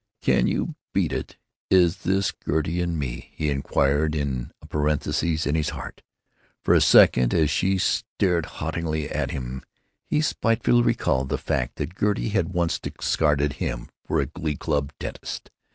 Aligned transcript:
"Can 0.23 0.47
you 0.47 0.73
beat 0.95 1.13
it! 1.13 1.37
Is 1.69 1.97
this 1.97 2.33
Gertie 2.43 2.81
and 2.81 2.97
me?" 2.97 3.29
he 3.35 3.51
inquired 3.51 4.15
in 4.15 4.51
a 4.59 4.65
parenthesis 4.65 5.45
in 5.45 5.53
his 5.53 5.69
heart. 5.69 6.01
For 6.63 6.73
a 6.73 6.81
second, 6.81 7.35
as 7.35 7.51
she 7.51 7.77
stared 7.77 8.47
haughtily 8.47 9.07
at 9.11 9.29
him, 9.29 9.61
he 10.07 10.19
spitefully 10.19 10.81
recalled 10.81 11.29
the 11.29 11.37
fact 11.37 11.75
that 11.75 11.95
Gertie 11.99 12.29
had 12.29 12.49
once 12.49 12.79
discarded 12.79 13.53
him 13.61 13.89
for 14.03 14.19
a 14.19 14.25
glee 14.25 14.55
club 14.55 14.91
dentist. 14.99 15.51